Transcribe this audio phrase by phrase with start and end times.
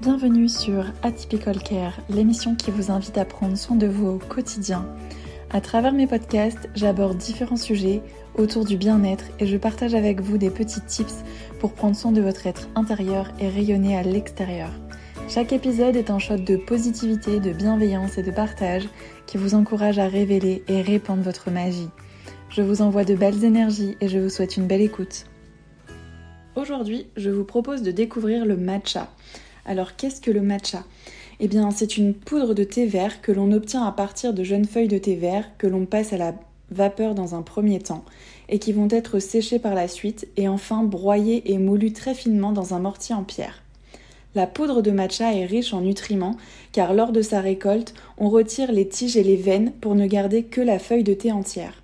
[0.00, 4.86] Bienvenue sur Atypical Care, l'émission qui vous invite à prendre soin de vous au quotidien.
[5.50, 8.02] À travers mes podcasts, j'aborde différents sujets
[8.34, 11.22] autour du bien-être et je partage avec vous des petits tips
[11.60, 14.70] pour prendre soin de votre être intérieur et rayonner à l'extérieur.
[15.28, 18.88] Chaque épisode est un shot de positivité, de bienveillance et de partage
[19.26, 21.88] qui vous encourage à révéler et répandre votre magie.
[22.50, 25.26] Je vous envoie de belles énergies et je vous souhaite une belle écoute.
[26.56, 29.08] Aujourd'hui, je vous propose de découvrir le matcha.
[29.66, 30.84] Alors qu'est-ce que le matcha?
[31.40, 34.66] Eh bien, c'est une poudre de thé vert que l'on obtient à partir de jeunes
[34.66, 36.34] feuilles de thé vert que l'on passe à la
[36.70, 38.04] vapeur dans un premier temps
[38.48, 42.52] et qui vont être séchées par la suite et enfin broyées et moulues très finement
[42.52, 43.62] dans un mortier en pierre.
[44.34, 46.36] La poudre de matcha est riche en nutriments
[46.72, 50.42] car lors de sa récolte, on retire les tiges et les veines pour ne garder
[50.42, 51.83] que la feuille de thé entière.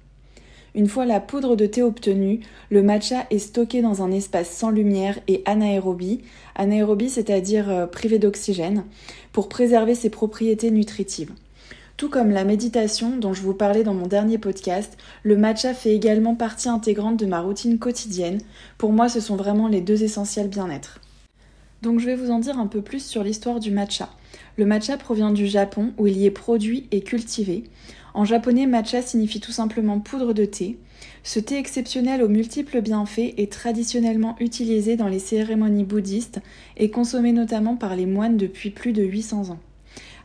[0.74, 4.70] Une fois la poudre de thé obtenue, le matcha est stocké dans un espace sans
[4.70, 6.20] lumière et anaérobie,
[6.54, 8.84] anaérobie c'est-à-dire euh, privé d'oxygène,
[9.32, 11.32] pour préserver ses propriétés nutritives.
[11.96, 15.94] Tout comme la méditation dont je vous parlais dans mon dernier podcast, le matcha fait
[15.94, 18.40] également partie intégrante de ma routine quotidienne.
[18.78, 21.00] Pour moi, ce sont vraiment les deux essentiels bien-être.
[21.82, 24.08] Donc je vais vous en dire un peu plus sur l'histoire du matcha.
[24.56, 27.64] Le matcha provient du Japon où il y est produit et cultivé.
[28.14, 30.78] En japonais, matcha signifie tout simplement poudre de thé.
[31.22, 36.40] Ce thé exceptionnel aux multiples bienfaits est traditionnellement utilisé dans les cérémonies bouddhistes
[36.76, 39.60] et consommé notamment par les moines depuis plus de 800 ans.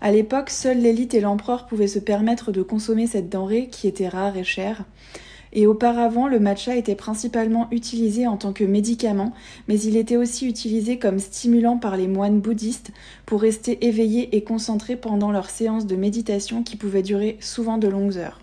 [0.01, 4.09] À l'époque, seule l'élite et l'empereur pouvaient se permettre de consommer cette denrée qui était
[4.09, 4.83] rare et chère.
[5.57, 9.33] Et auparavant, le matcha était principalement utilisé en tant que médicament,
[9.69, 12.91] mais il était aussi utilisé comme stimulant par les moines bouddhistes
[13.25, 17.87] pour rester éveillés et concentrés pendant leurs séances de méditation qui pouvaient durer souvent de
[17.87, 18.41] longues heures.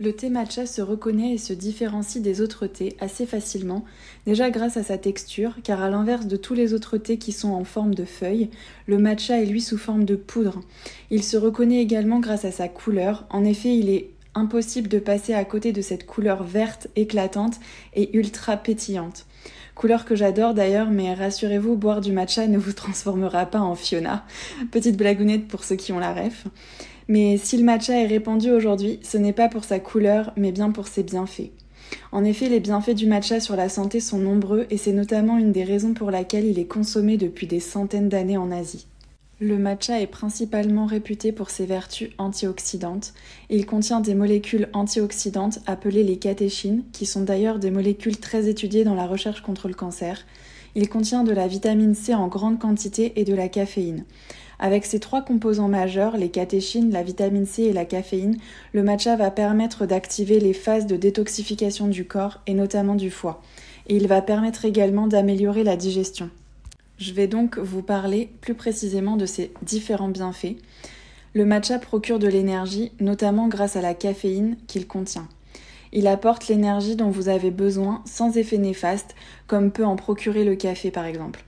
[0.00, 3.84] Le thé matcha se reconnaît et se différencie des autres thés assez facilement,
[4.26, 7.52] déjà grâce à sa texture, car à l'inverse de tous les autres thés qui sont
[7.52, 8.48] en forme de feuilles,
[8.86, 10.62] le matcha est lui sous forme de poudre.
[11.10, 15.34] Il se reconnaît également grâce à sa couleur, en effet il est impossible de passer
[15.34, 17.54] à côté de cette couleur verte éclatante
[17.94, 19.26] et ultra pétillante.
[19.74, 24.24] Couleur que j'adore d'ailleurs, mais rassurez-vous, boire du matcha ne vous transformera pas en Fiona.
[24.70, 26.46] Petite blagounette pour ceux qui ont la ref.
[27.08, 30.70] Mais si le matcha est répandu aujourd'hui, ce n'est pas pour sa couleur, mais bien
[30.70, 31.50] pour ses bienfaits.
[32.12, 35.52] En effet, les bienfaits du matcha sur la santé sont nombreux et c'est notamment une
[35.52, 38.86] des raisons pour laquelle il est consommé depuis des centaines d'années en Asie.
[39.40, 43.14] Le matcha est principalement réputé pour ses vertus antioxydantes.
[43.50, 48.84] Il contient des molécules antioxydantes appelées les catéchines, qui sont d'ailleurs des molécules très étudiées
[48.84, 50.24] dans la recherche contre le cancer.
[50.76, 54.04] Il contient de la vitamine C en grande quantité et de la caféine.
[54.60, 58.36] Avec ces trois composants majeurs, les catéchines, la vitamine C et la caféine,
[58.72, 63.42] le matcha va permettre d'activer les phases de détoxification du corps et notamment du foie.
[63.88, 66.30] Et il va permettre également d'améliorer la digestion.
[66.98, 70.56] Je vais donc vous parler plus précisément de ces différents bienfaits.
[71.34, 75.28] Le matcha procure de l'énergie, notamment grâce à la caféine qu'il contient.
[75.92, 79.14] Il apporte l'énergie dont vous avez besoin sans effet néfaste,
[79.48, 81.44] comme peut en procurer le café par exemple.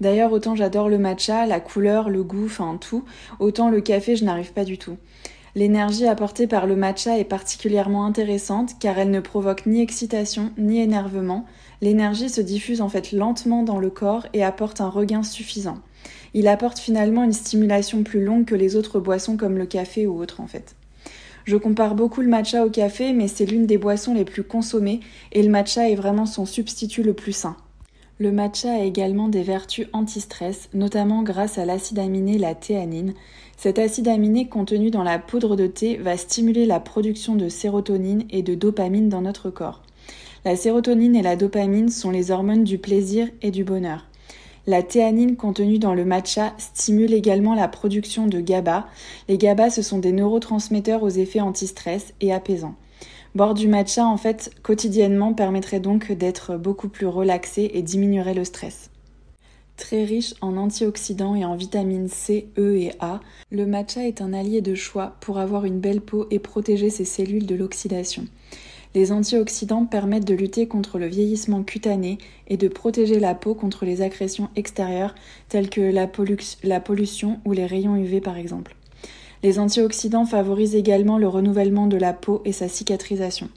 [0.00, 3.04] D'ailleurs, autant j'adore le matcha, la couleur, le goût, enfin tout,
[3.38, 4.96] autant le café je n'arrive pas du tout.
[5.56, 10.80] L'énergie apportée par le matcha est particulièrement intéressante car elle ne provoque ni excitation ni
[10.80, 11.46] énervement.
[11.80, 15.78] L'énergie se diffuse en fait lentement dans le corps et apporte un regain suffisant.
[16.34, 20.20] Il apporte finalement une stimulation plus longue que les autres boissons comme le café ou
[20.20, 20.74] autres en fait.
[21.44, 25.00] Je compare beaucoup le matcha au café, mais c'est l'une des boissons les plus consommées
[25.32, 27.56] et le matcha est vraiment son substitut le plus sain.
[28.18, 33.12] Le matcha a également des vertus anti-stress, notamment grâce à l'acide aminé la théanine,
[33.56, 38.24] cet acide aminé contenu dans la poudre de thé va stimuler la production de sérotonine
[38.30, 39.83] et de dopamine dans notre corps.
[40.44, 44.04] La sérotonine et la dopamine sont les hormones du plaisir et du bonheur.
[44.66, 48.86] La théanine contenue dans le matcha stimule également la production de GABA.
[49.28, 52.74] Les GABA, ce sont des neurotransmetteurs aux effets anti-stress et apaisants.
[53.34, 58.44] Boire du matcha, en fait, quotidiennement permettrait donc d'être beaucoup plus relaxé et diminuerait le
[58.44, 58.90] stress.
[59.78, 63.20] Très riche en antioxydants et en vitamines C, E et A,
[63.50, 67.06] le matcha est un allié de choix pour avoir une belle peau et protéger ses
[67.06, 68.26] cellules de l'oxydation.
[68.94, 73.84] Les antioxydants permettent de lutter contre le vieillissement cutané et de protéger la peau contre
[73.84, 75.16] les agressions extérieures
[75.48, 78.76] telles que la, pollution ou les rayons UV par exemple.
[79.42, 83.48] Les antioxydants favorisent également le renouvellement de la peau et sa cicatrisation.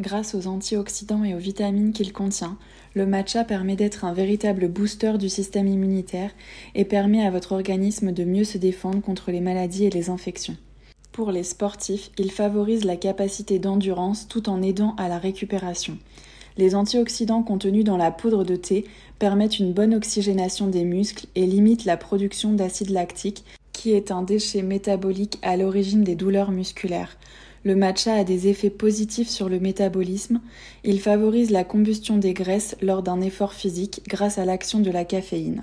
[0.00, 2.56] Grâce aux antioxydants et aux vitamines qu'il contient,
[2.94, 6.30] le matcha permet d'être un véritable booster du système immunitaire
[6.74, 10.56] et permet à votre organisme de mieux se défendre contre les maladies et les infections.
[11.18, 15.98] Pour les sportifs, il favorise la capacité d'endurance tout en aidant à la récupération.
[16.56, 18.84] Les antioxydants contenus dans la poudre de thé
[19.18, 23.42] permettent une bonne oxygénation des muscles et limitent la production d'acide lactique,
[23.72, 27.16] qui est un déchet métabolique à l'origine des douleurs musculaires.
[27.64, 30.40] Le matcha a des effets positifs sur le métabolisme.
[30.84, 35.04] Il favorise la combustion des graisses lors d'un effort physique grâce à l'action de la
[35.04, 35.62] caféine.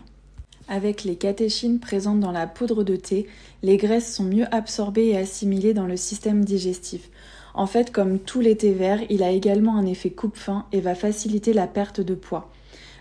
[0.68, 3.28] Avec les catéchines présentes dans la poudre de thé,
[3.62, 7.10] les graisses sont mieux absorbées et assimilées dans le système digestif.
[7.54, 10.96] En fait, comme tous les thés verts, il a également un effet coupe-faim et va
[10.96, 12.52] faciliter la perte de poids.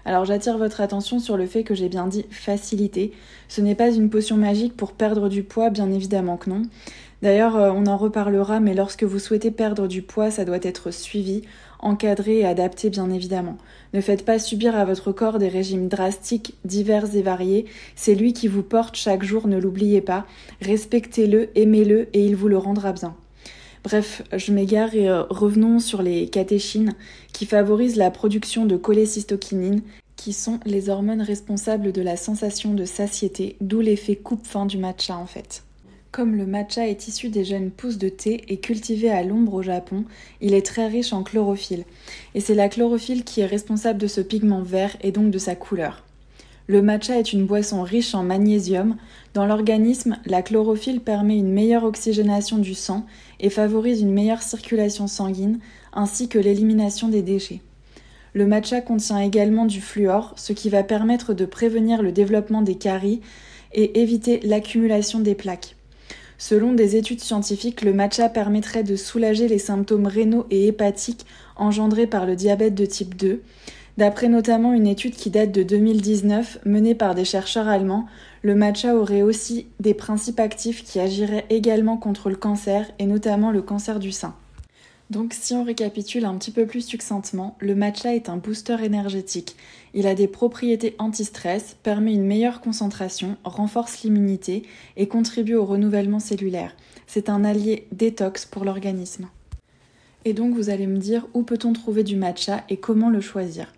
[0.04, 3.12] Alors j'attire votre attention sur le fait que j'ai bien dit faciliter.
[3.48, 6.62] Ce n'est pas une potion magique pour perdre du poids, bien évidemment que non.
[7.24, 10.90] D'ailleurs, euh, on en reparlera, mais lorsque vous souhaitez perdre du poids, ça doit être
[10.90, 11.40] suivi,
[11.78, 13.56] encadré et adapté, bien évidemment.
[13.94, 17.64] Ne faites pas subir à votre corps des régimes drastiques, divers et variés.
[17.96, 20.26] C'est lui qui vous porte chaque jour, ne l'oubliez pas.
[20.60, 23.16] Respectez-le, aimez-le et il vous le rendra bien.
[23.84, 26.92] Bref, je m'égare et euh, revenons sur les catéchines
[27.32, 29.80] qui favorisent la production de cholécystokinine
[30.16, 35.16] qui sont les hormones responsables de la sensation de satiété, d'où l'effet coupe-faim du matcha
[35.16, 35.63] en fait.
[36.14, 39.62] Comme le matcha est issu des jeunes pousses de thé et cultivé à l'ombre au
[39.62, 40.04] Japon,
[40.40, 41.82] il est très riche en chlorophylle.
[42.36, 45.56] Et c'est la chlorophylle qui est responsable de ce pigment vert et donc de sa
[45.56, 46.04] couleur.
[46.68, 48.94] Le matcha est une boisson riche en magnésium.
[49.34, 53.06] Dans l'organisme, la chlorophylle permet une meilleure oxygénation du sang
[53.40, 55.58] et favorise une meilleure circulation sanguine
[55.92, 57.60] ainsi que l'élimination des déchets.
[58.34, 62.76] Le matcha contient également du fluor, ce qui va permettre de prévenir le développement des
[62.76, 63.20] caries
[63.72, 65.74] et éviter l'accumulation des plaques.
[66.38, 71.26] Selon des études scientifiques, le matcha permettrait de soulager les symptômes rénaux et hépatiques
[71.56, 73.42] engendrés par le diabète de type 2.
[73.96, 78.06] D'après notamment une étude qui date de 2019 menée par des chercheurs allemands,
[78.42, 83.52] le matcha aurait aussi des principes actifs qui agiraient également contre le cancer et notamment
[83.52, 84.34] le cancer du sein.
[85.14, 89.54] Donc si on récapitule un petit peu plus succinctement, le matcha est un booster énergétique.
[89.94, 94.64] Il a des propriétés anti-stress, permet une meilleure concentration, renforce l'immunité
[94.96, 96.74] et contribue au renouvellement cellulaire.
[97.06, 99.28] C'est un allié détox pour l'organisme.
[100.24, 103.72] Et donc vous allez me dire où peut-on trouver du matcha et comment le choisir?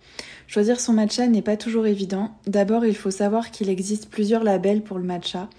[0.47, 2.31] Choisir son matcha n'est pas toujours évident.
[2.47, 5.51] D'abord, il faut savoir qu'il existe plusieurs labels pour le matcha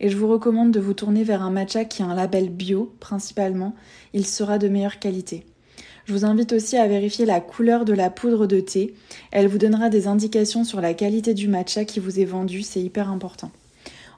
[0.00, 2.92] et je vous recommande de vous tourner vers un matcha qui a un label bio
[3.00, 3.74] principalement,
[4.14, 5.44] il sera de meilleure qualité.
[6.06, 8.94] Je vous invite aussi à vérifier la couleur de la poudre de thé,
[9.30, 12.80] elle vous donnera des indications sur la qualité du matcha qui vous est vendu, c'est
[12.80, 13.50] hyper important.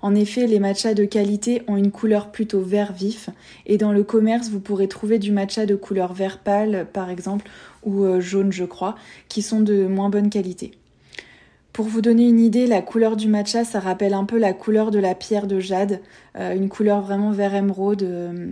[0.01, 3.31] En effet, les matchas de qualité ont une couleur plutôt vert vif
[3.67, 7.49] et dans le commerce, vous pourrez trouver du matcha de couleur vert pâle par exemple
[7.85, 8.97] ou euh, jaune je crois,
[9.29, 10.73] qui sont de moins bonne qualité.
[11.73, 14.91] Pour vous donner une idée, la couleur du matcha, ça rappelle un peu la couleur
[14.91, 16.01] de la pierre de jade,
[16.37, 18.47] euh, une couleur vraiment vert émeraude euh,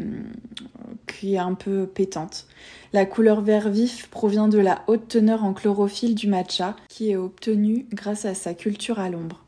[1.06, 2.46] qui est un peu pétante.
[2.94, 7.16] La couleur vert vif provient de la haute teneur en chlorophylle du matcha qui est
[7.16, 9.44] obtenue grâce à sa culture à l'ombre.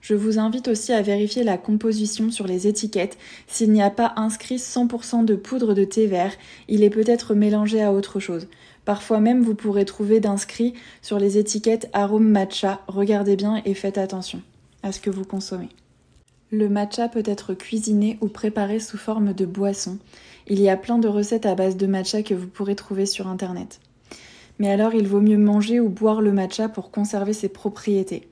[0.00, 3.18] Je vous invite aussi à vérifier la composition sur les étiquettes.
[3.48, 6.32] S'il n'y a pas inscrit 100% de poudre de thé vert,
[6.68, 8.46] il est peut-être mélangé à autre chose.
[8.84, 12.80] Parfois même, vous pourrez trouver d'inscrits sur les étiquettes arôme matcha.
[12.88, 14.42] Regardez bien et faites attention
[14.82, 15.68] à ce que vous consommez.
[16.50, 19.98] Le matcha peut être cuisiné ou préparé sous forme de boisson.
[20.48, 23.28] Il y a plein de recettes à base de matcha que vous pourrez trouver sur
[23.28, 23.80] internet.
[24.58, 28.28] Mais alors, il vaut mieux manger ou boire le matcha pour conserver ses propriétés.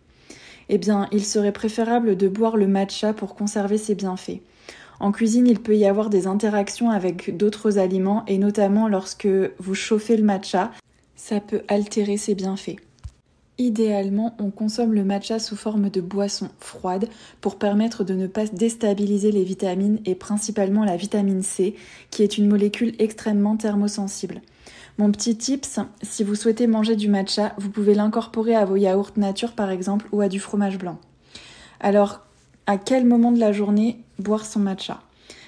[0.69, 4.41] Eh bien, il serait préférable de boire le matcha pour conserver ses bienfaits.
[5.01, 9.29] En cuisine, il peut y avoir des interactions avec d'autres aliments et notamment lorsque
[9.59, 10.73] vous chauffez le matcha,
[11.15, 12.77] ça peut altérer ses bienfaits.
[13.61, 17.09] Idéalement, on consomme le matcha sous forme de boisson froide
[17.41, 21.75] pour permettre de ne pas déstabiliser les vitamines et principalement la vitamine C,
[22.11, 24.43] qui est une molécule extrêmement thermosensible.
[24.97, 29.13] Mon petit tips, si vous souhaitez manger du matcha, vous pouvez l'incorporer à vos yaourts
[29.17, 30.99] nature par exemple ou à du fromage blanc.
[31.81, 32.28] Alors,
[32.69, 35.01] à quel moment de la journée boire son matcha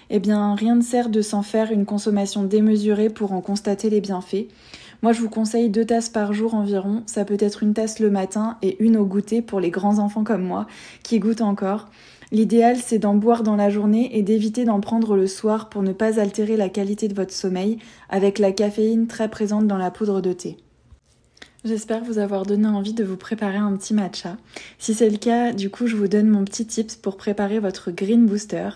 [0.08, 4.00] Eh bien, rien ne sert de s'en faire une consommation démesurée pour en constater les
[4.00, 4.46] bienfaits.
[5.02, 7.02] Moi, je vous conseille deux tasses par jour environ.
[7.04, 10.24] Ça peut être une tasse le matin et une au goûter pour les grands enfants
[10.24, 10.66] comme moi
[11.02, 11.88] qui goûtent encore.
[12.32, 15.92] L'idéal, c'est d'en boire dans la journée et d'éviter d'en prendre le soir pour ne
[15.92, 17.76] pas altérer la qualité de votre sommeil
[18.08, 20.56] avec la caféine très présente dans la poudre de thé.
[21.62, 24.38] J'espère vous avoir donné envie de vous préparer un petit matcha.
[24.78, 27.90] Si c'est le cas, du coup, je vous donne mon petit tips pour préparer votre
[27.90, 28.70] Green Booster.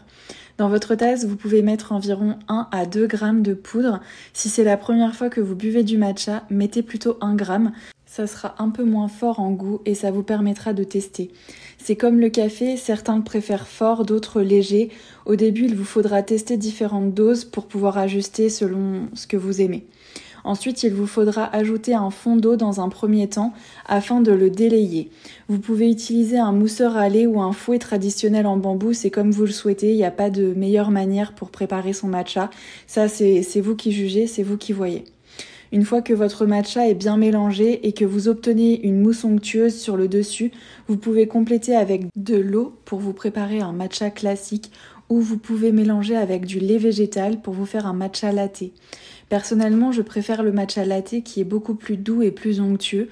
[0.59, 4.01] Dans votre tasse, vous pouvez mettre environ 1 à 2 grammes de poudre.
[4.35, 7.73] Si c'est la première fois que vous buvez du matcha, mettez plutôt 1 gramme.
[8.05, 11.31] Ça sera un peu moins fort en goût et ça vous permettra de tester.
[11.79, 14.91] C'est comme le café, certains le préfèrent fort, d'autres léger.
[15.25, 19.63] Au début, il vous faudra tester différentes doses pour pouvoir ajuster selon ce que vous
[19.63, 19.87] aimez.
[20.45, 23.55] Ensuite, il vous faudra ajouter un fond d'eau dans un premier temps
[23.87, 25.11] afin de le délayer.
[25.49, 29.31] Vous pouvez utiliser un mousseur à lait ou un fouet traditionnel en bambou, c'est comme
[29.31, 32.51] vous le souhaitez, il n'y a pas de meilleure manière pour préparer son matcha.
[32.87, 35.05] Ça, c'est vous qui jugez, c'est vous qui voyez.
[35.73, 39.77] Une fois que votre matcha est bien mélangé et que vous obtenez une mousse onctueuse
[39.77, 40.53] sur le dessus,
[40.87, 44.71] vous pouvez compléter avec de l'eau pour vous préparer un matcha classique
[45.09, 48.65] ou vous pouvez mélanger avec du lait végétal pour vous faire un matcha latte.
[49.29, 53.09] Personnellement, je préfère le matcha latte qui est beaucoup plus doux et plus onctueux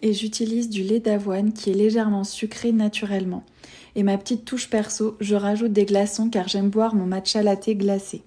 [0.00, 3.44] et j'utilise du lait d'avoine qui est légèrement sucré naturellement.
[3.96, 7.70] Et ma petite touche perso, je rajoute des glaçons car j'aime boire mon matcha latte
[7.70, 8.22] glacé.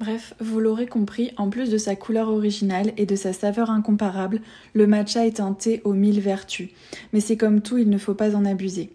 [0.00, 4.40] Bref, vous l'aurez compris, en plus de sa couleur originale et de sa saveur incomparable,
[4.74, 6.70] le matcha est un thé aux mille vertus.
[7.12, 8.90] Mais c'est comme tout, il ne faut pas en abuser.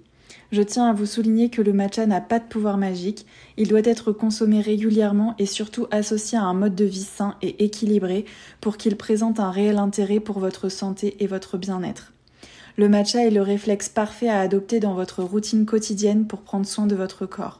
[0.51, 3.25] Je tiens à vous souligner que le matcha n'a pas de pouvoir magique,
[3.57, 7.65] il doit être consommé régulièrement et surtout associé à un mode de vie sain et
[7.65, 8.23] équilibré
[8.61, 12.13] pour qu'il présente un réel intérêt pour votre santé et votre bien-être.
[12.77, 16.85] Le matcha est le réflexe parfait à adopter dans votre routine quotidienne pour prendre soin
[16.85, 17.59] de votre corps.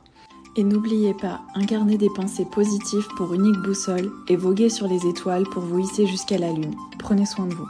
[0.56, 5.46] Et n'oubliez pas, incarnez des pensées positives pour unique boussole et voguez sur les étoiles
[5.51, 6.74] pour vous hisser jusqu'à la lune.
[7.00, 7.67] Prenez soin de vous.